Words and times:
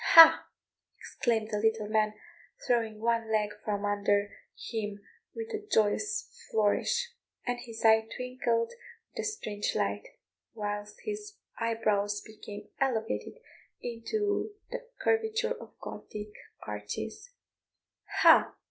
"Ha!" 0.03 0.47
exclaimed 0.97 1.49
the 1.51 1.59
little 1.59 1.87
man, 1.87 2.15
throwing 2.65 2.99
one 2.99 3.31
leg 3.31 3.51
from 3.63 3.85
under 3.85 4.33
him 4.55 4.99
with 5.35 5.49
a 5.49 5.63
joyous 5.67 6.27
flourish, 6.49 7.11
and 7.45 7.59
his 7.59 7.85
eye 7.85 8.07
twinkled 8.17 8.69
with 9.13 9.19
a 9.19 9.23
strange 9.23 9.75
light, 9.75 10.07
whilst 10.55 11.01
his 11.05 11.35
eyebrows 11.59 12.19
became 12.21 12.69
elevated 12.79 13.37
into 13.81 14.49
the 14.71 14.79
curvature 14.99 15.51
of 15.53 15.77
Gothic 15.79 16.31
arches; 16.65 17.29
"Ha!" 18.21 18.55